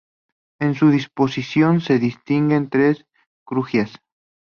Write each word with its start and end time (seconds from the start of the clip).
En 0.59 0.73
su 0.73 0.89
disposición 0.89 1.79
se 1.79 1.99
distinguen 1.99 2.71
tres 2.71 3.05
crujías. 3.45 3.91